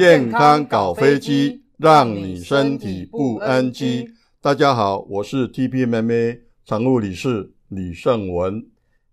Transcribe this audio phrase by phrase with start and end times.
[0.00, 4.08] 健康搞飞机，让你身体不 NG。
[4.40, 8.64] 大家好，我是 TPMMA 常务理事李胜文。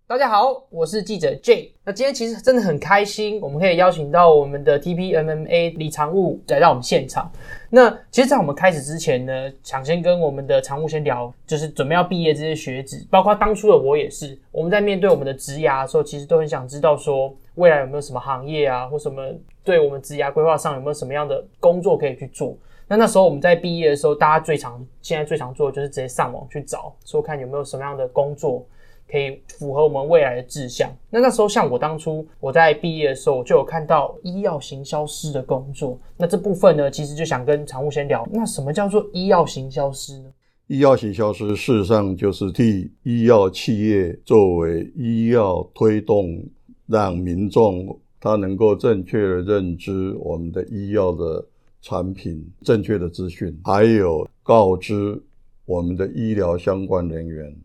[0.06, 1.74] 大家好，我是记者 J。
[1.84, 7.30] 那今天其实真的很开心，我们可以邀请到我们的 TPMMA 李常务来到我们现场。
[7.68, 14.40] 那其实，在我们开始之前呢，想先跟我们的常务先聊，就是准备要毕业这些学子，包括当初的我也是。
[14.50, 19.22] 我们在面对我们的职涯的时候，其实都很想知道说，未来有没有什么行业啊，或什么
[19.62, 22.56] 对我们职涯规划上有没有什么样的工作可以去做。
[22.88, 28.66] 那那时候我们在毕业的时候，大家最常现在最常做的就是直接上网去找，说看有没有什么样的工作。
[29.10, 30.94] 可以符合我们未来的志向。
[31.08, 35.98] 那那时候，像我当初我在毕业的时候，就有看到医药行销师的工作。
[36.18, 38.28] 那这部分呢，其实就想跟常务先聊。
[38.30, 40.30] 那什么叫做医药行销师呢？
[40.66, 46.44] 医药行销师事实上就是替医药企业作为医药推动，
[46.88, 51.46] 让民众他能够正确的认知我们的医药的
[51.80, 55.22] 产品、正确的资讯，还有告知
[55.64, 57.56] 我们的医疗相关人员。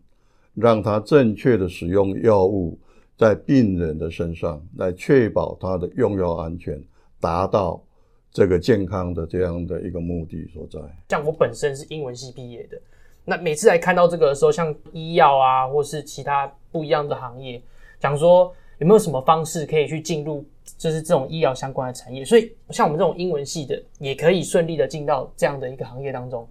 [0.54, 2.78] 让他正确的使用药物
[3.18, 6.80] 在病人的身上，来确保他的用药安全，
[7.20, 7.82] 达到
[8.30, 10.78] 这个健康的这样的一个目的所在。
[11.08, 12.80] 像我本身是英文系毕业的，
[13.24, 17.60] 那每次来看到这个的时候，像医药啊，或是其他不一样的行业，
[17.98, 20.44] 讲说有没有什么方式可以去进入，
[20.76, 22.22] 就是这种医疗相关的产业。
[22.22, 26.46] 所以像我们这种英文系的，也可以顺利的进到这样的一个行业当中。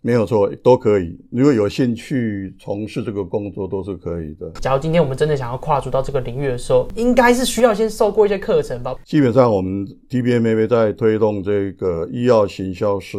[0.00, 1.16] 没有错，都可以。
[1.30, 4.50] 如果有兴趣从事这个工作，都是可以的。
[4.60, 8.98] 假如今天我们真的想要跨足到这个领域的时候，应该是需要先受过一些课程吧？
[9.04, 13.16] 基本上，我们 TPMMA 在推动这个医药行销师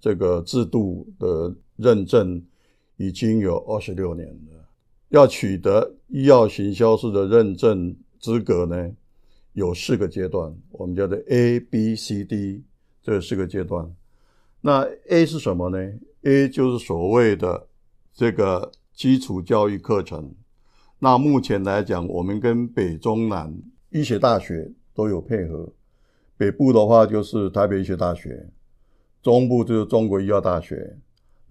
[0.00, 2.42] 这个制度的认证，
[2.96, 4.63] 已经有二十六年了。
[5.14, 8.90] 要取得医药行销师的认证资格呢，
[9.52, 12.64] 有四个阶段，我们叫做 A、B、C、D
[13.00, 13.88] 这四个阶段。
[14.60, 15.78] 那 A 是什么呢
[16.22, 17.68] ？A 就是所谓的
[18.12, 20.34] 这个基础教育课程。
[20.98, 23.54] 那目前来讲，我们跟北中南
[23.90, 25.72] 医学大学都有配合。
[26.36, 28.48] 北部的话就是台北医学大学，
[29.22, 30.96] 中部就是中国医药大学，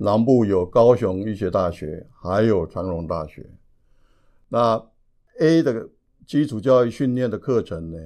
[0.03, 3.49] 南部有高雄医学大学，还有长荣大学。
[4.49, 4.83] 那
[5.39, 5.89] A 的
[6.27, 7.97] 基础教育训练的课程呢，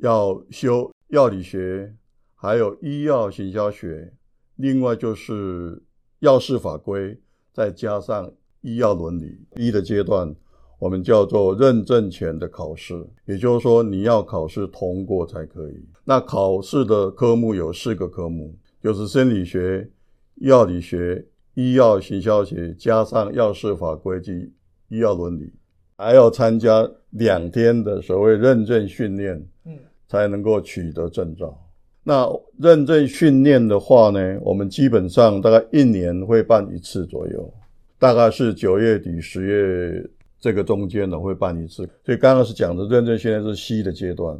[0.00, 1.94] 要修药理学，
[2.34, 4.12] 还有医药行销学，
[4.56, 5.82] 另外就是。
[6.22, 7.18] 药事法规，
[7.52, 10.32] 再加上医药伦理，一的阶段，
[10.78, 15.84] 我们叫做认证前的考试，也就是说你要考试通过才可以。
[16.04, 19.90] 那考试的科目有四个科目，就是生理学、
[20.36, 24.52] 药理学、医药行销学，加上药事法规及
[24.88, 25.52] 医药伦理，
[25.96, 29.34] 还要参加两天的所谓认证训练，
[29.66, 31.58] 嗯，才能够取得证照。
[32.04, 37.54] 那认证训练的话呢，我们基本上大概一年会办一次左右，
[37.98, 41.88] 大概是九月底十月这个中间呢会办一次。
[42.04, 44.36] 所以刚刚是讲的认证训练是 C 的阶段。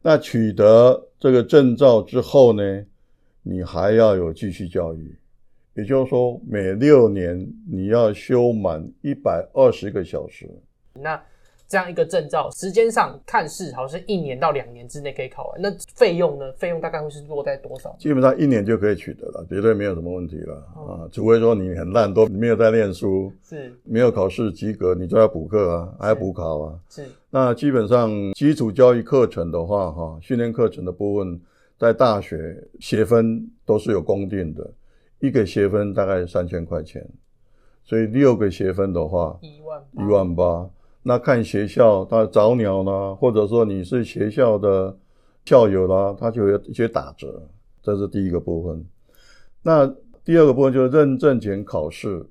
[0.00, 2.84] 那取得这个证照之后呢，
[3.42, 5.16] 你还要有继续教育，
[5.74, 10.48] 也就是说每六年你要修满一百二十个小时。
[10.94, 11.20] 那
[11.66, 15.62] 这样一个证照，时间上看似好像一年到两年之内可以考完。
[15.62, 16.52] 那费用呢？
[16.52, 17.96] 费用大概会是落在多少？
[17.98, 21.08] 基本上一年就可以取得了，绝对没有什么问题了、嗯、啊！
[21.10, 26.78] 除非说你很烂，都没有在念书，是没有考试及格，你就要补课啊，还要补考啊。
[26.90, 27.06] 是。
[27.30, 31.40] 那基本上基础教育课程的话，哈，训练课程的部分，
[31.78, 34.70] 在大学学分都是有公定的，
[35.22, 37.08] 一个学分大概三千块钱，
[37.84, 40.68] 所以六个学分的话，一万一万八。
[41.04, 44.96] 那看学校，他早鸟呢，或者说你是学校的
[45.44, 47.40] 校友啦，他就有一些打折，
[47.80, 48.84] 这是第一个部分。
[49.62, 49.86] 那
[50.24, 52.26] 第二个部分就是认证前考试，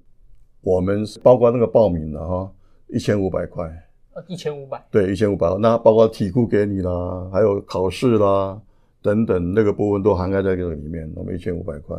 [0.59, 2.51] 我们包括那个报名的哈，
[2.89, 3.65] 一千五百块。
[4.13, 4.85] 呃，一千五百。
[4.91, 5.47] 对，一千五百。
[5.59, 8.61] 那包括题库给你啦，还有考试啦
[9.01, 11.97] 等等，那个部分都涵盖在这个里面，我们一千五百块。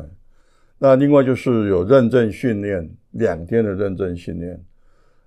[0.84, 4.60] 那另外就是有认证训练，两天的认证训练。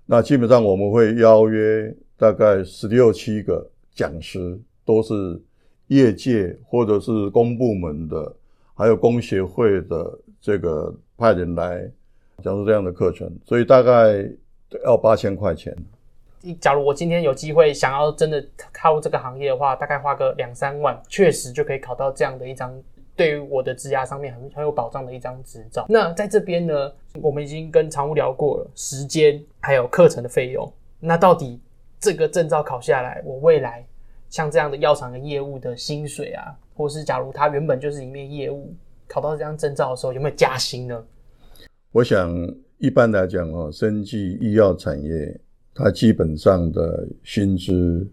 [0.04, 5.40] 那基本上我们会邀约大概十六七个讲师，都是
[5.86, 8.36] 业界或者是公部门的，
[8.74, 11.90] 还有工协会的这个派人来
[12.42, 14.28] 讲述这样的课程，所以大概
[14.84, 15.74] 要八千块钱。
[16.60, 22.70] 假如我今天有机会想要真的踏入这个行业的话，大概花个两三万，确实就可以考到这样的一张。
[23.16, 25.86] 对于我的职涯上面很很有保障的一张执照。
[25.88, 26.92] 那在这边呢，
[27.22, 30.70] 我们已经跟常务聊过了时间，还有课程的费用。
[31.00, 31.58] 那到底
[31.98, 33.84] 这个证照考下来，我未来
[34.28, 38.74] 像这样的药厂的业务的薪水啊，或是假如他原本就是一面业务，
[39.08, 41.04] 考到这张证照的时候，有没有加薪呢？
[41.92, 42.30] 我想
[42.78, 45.40] 一般来讲哦，生技医药产业
[45.74, 48.06] 它基本上的薪资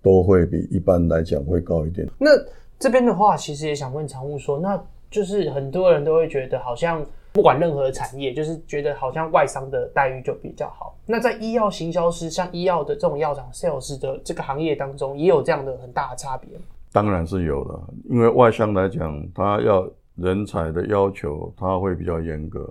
[0.00, 2.08] 都会比一般来讲会高一点。
[2.18, 2.30] 那
[2.78, 4.80] 这边的话，其实也想问常务说，那
[5.10, 7.04] 就是很多人都会觉得好像。
[7.30, 10.96] 不管任何产业，就是觉得好像外商的待遇就比较好。
[11.06, 16.48] 那在医药行销师，像医药的这种药厂 sales 的这个行业当中，也有这样的很大的差别。
[16.90, 22.68] 当然是有的，因为外商来讲，他要人才的要求，他会比较严格。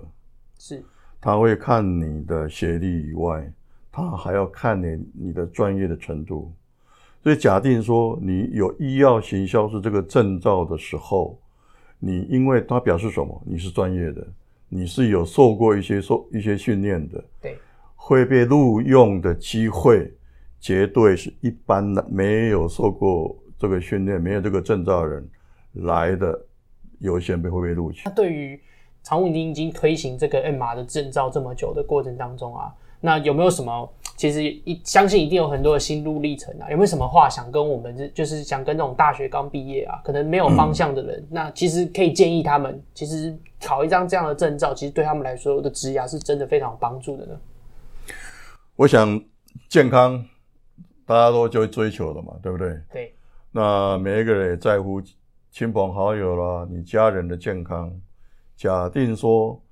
[0.58, 0.82] 是，
[1.18, 3.50] 他会看你的学历以外，
[3.90, 6.52] 他还要看你你的专业的程度。
[7.22, 11.38] 所以假定说你有医药行销是这个证照的时候，
[11.98, 13.42] 你因为它表示什么？
[13.44, 14.26] 你是专业的。
[14.70, 17.56] 你是有受过一些受一些训练的，对，
[17.96, 20.12] 会被录用的机会，
[20.60, 25.26] 绝对是一般的没有受过这个训练、没有这个证照的人
[25.72, 26.38] 来的
[26.98, 28.02] 优先被会被录取。
[28.04, 28.60] 那对于
[29.02, 32.70] 常务，您已经推行这个 MR 的证照这么久的过程当中啊，
[33.00, 33.90] 那有没有什么？
[34.18, 47.40] 其实一相信一定有很多的心路历程啊，有没有什么话想跟我们，就是想跟那种大学刚毕业啊，可能没有方向的人，嗯、那其实可以建议他们，其实考一张这样的证照，其实对他们来说的职涯是真的非常有帮助的呢。
[48.74, 49.22] 我想
[49.68, 50.20] 健康
[51.06, 52.76] 大家都就会追求的嘛，对不对？
[52.92, 53.14] 对。
[53.52, 55.00] 那每一个人也在乎
[55.52, 57.90] 亲朋好友啦，你家人的健康。
[58.56, 59.62] 假定说。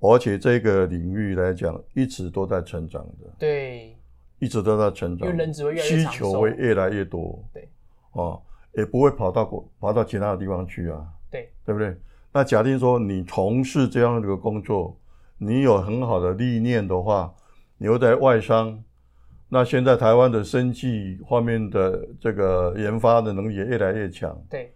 [0.00, 3.30] 而且这个领域来讲，一直都在成长的。
[3.38, 3.96] 对，
[4.38, 5.28] 一直都在成长。
[5.28, 7.42] 因为人只会越来越需求会越来越多。
[7.52, 7.68] 对，
[8.12, 8.40] 哦，
[8.74, 11.06] 也不会跑到国跑到其他的地方去啊。
[11.30, 11.96] 对，对不对？
[12.32, 14.96] 那假定说你从事这样的一个工作，
[15.36, 17.34] 你有很好的历练的话，
[17.76, 18.82] 你又在外商，
[19.48, 24.40] 那现在台湾的生技方面的这个研发的能力也越来越强。
[24.48, 24.72] 对，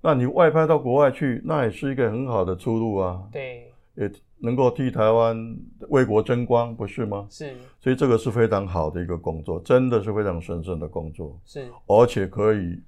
[0.00, 3.22] 那你外派到国外去，那也是一个很好的出路啊。
[3.30, 4.10] 对，也。
[4.40, 5.56] 能够替台湾
[5.88, 7.26] 为国争光，不是吗？
[7.30, 11.40] 是，所以这个是非常好的一个工作，真的是非常神圣的工作。
[11.46, 12.78] 是，而且可以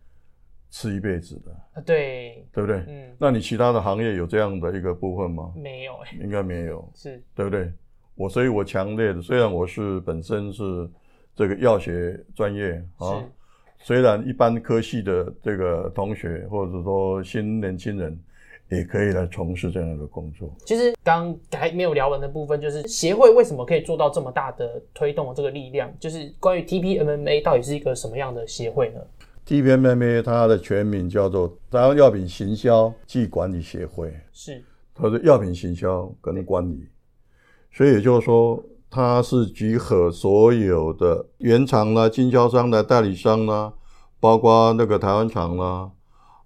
[0.68, 1.52] 吃一辈子的。
[1.72, 2.84] 啊，对，对不对？
[2.86, 5.50] 嗯，那你其他的行业有这样的一个部分吗？
[5.56, 6.86] 没有，应该没有。
[6.94, 7.72] 是，对不对？
[8.14, 10.86] 我所以，我强烈的，虽然我是本身是
[11.34, 13.24] 这个药学专业啊，
[13.78, 18.18] 虽然一般科系的这个同学或者说新年轻人。
[18.68, 20.50] 也可以来从事这样的工作。
[20.64, 25.92] 其实刚还没有聊完的部分，就是协会为什么可以做到这么大的推动的这个力量？
[26.00, 29.00] 就是关于 TPMMA 到底是一个什么样的协会呢
[29.46, 34.60] ？TPMMA 它的全名叫做台湾药品行销暨管理协会，是
[34.94, 36.88] 它是药品行销跟管理，
[37.70, 38.60] 所以也就是说，
[38.90, 43.72] 它是集合所有的原厂啦、经销商啦、代理商啦，
[44.18, 45.90] 包括那个台湾厂啦。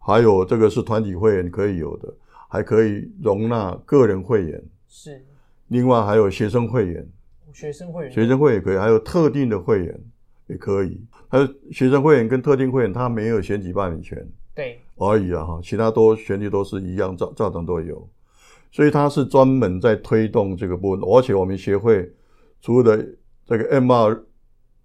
[0.03, 2.13] 还有这个是团体会员可以有的，
[2.49, 4.61] 还可以容纳个人会员。
[4.89, 5.23] 是。
[5.69, 7.07] 另外还有学生会员。
[7.53, 8.13] 学生会员。
[8.13, 10.01] 学生会也可以，还有特定的会员
[10.47, 10.99] 也可以。
[11.29, 14.27] 还有学生会员跟特定会员，他没有选举罢免权。
[14.55, 14.81] 对。
[14.97, 18.09] 而已啊哈，其他都权利都是一样，照照常都有。
[18.73, 22.11] 所以他是专门在推动这个部分，而且我们协会
[22.63, 22.99] 除了
[23.45, 24.23] 这个 MR。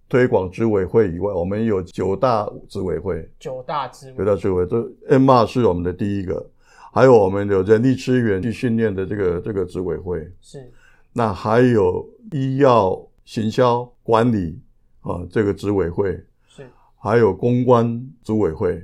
[0.07, 3.27] 推广执委会以外，我们有九大执委会。
[3.39, 4.17] 九大执委。
[4.17, 6.47] 九大执委会，这 MR 是我们的第一个，
[6.93, 10.31] 还有我们有人力资源去训练的这个这个执委会。
[10.41, 10.71] 是。
[11.11, 14.59] 那还有医药行销管理
[15.01, 16.11] 啊，这个执委会。
[16.47, 16.67] 是。
[16.97, 18.81] 还有公关执委会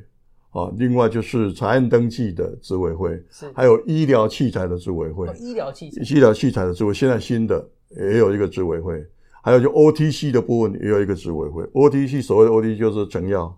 [0.50, 3.12] 啊，另外就是查案登记的执委会。
[3.30, 3.52] 是。
[3.54, 5.28] 还有医疗器材的执委会。
[5.28, 6.02] 哦，医疗器材。
[6.02, 9.06] 医疗器材的执委会，现在新的也有一个执委会。
[9.42, 13.58] 还有就 OTC 的部分也有一个执委会，OTC 所谓的 OTC 就是成药，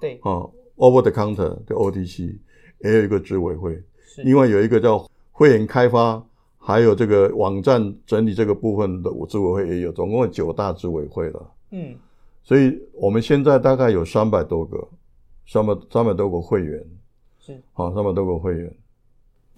[0.00, 0.14] 对。
[0.22, 0.42] 啊
[0.76, 2.36] ，Over the Counter 的 OTC
[2.82, 4.22] 也有一个执委会，是。
[4.22, 6.20] 另外有一个叫会员开发，
[6.58, 11.50] 还有这个网站整理这个部分的执委会也有，总共有九大执委会了。
[11.70, 11.94] 嗯，
[12.42, 14.88] 所以我们现在大概有三百多个，
[15.46, 16.84] 三百三百多个会员，
[17.38, 17.52] 是。
[17.74, 18.74] 啊，三百多个会员。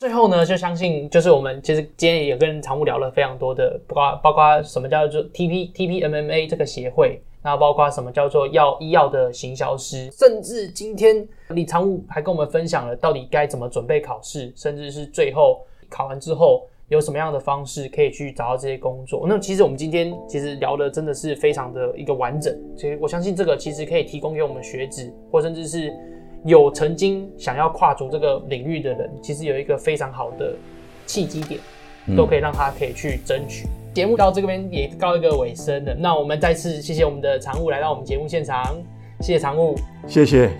[0.03, 19.25] 最后呢，就相信就是我们其实今天也跟常务聊了非常多的，包括包括什么叫做 T P T P M M A 这个协会，那包括什么叫做药医药的行销师，甚至今天李常务还跟我们分享了到底该怎么准备考试，甚至是最后考完之后有什么样的方式可以去找到这些工作。
[19.29, 25.95] 那其实我们今天其实聊的真的是非常的一个完整，所以我相信这个其实可以提供给我们学子，或甚至是。
[26.45, 30.55] 有曾经想要跨足这个领域的人，其实有一个非常好的
[31.07, 31.61] 契机点，
[32.17, 33.67] 都可以让他可以去争取。
[33.95, 38.65] 节、嗯、目到这边也告一个尾声了，那我们再次谢谢我们的常务来到我们节目现场，
[39.21, 40.51] 谢谢常务，谢谢。